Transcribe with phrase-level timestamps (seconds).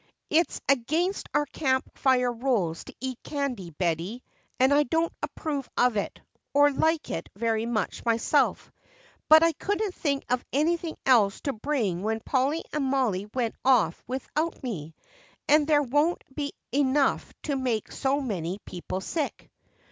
[0.31, 4.23] "It's against our Camp Fire rules to eat candy, Betty,
[4.59, 6.19] and I don't approve of it
[6.55, 8.71] or like it very much myself,
[9.29, 14.03] but I couldn't think of anything else to bring when Polly and Mollie went off
[14.07, 14.95] without me;
[15.47, 19.51] and there won't be enough to make so many people sick."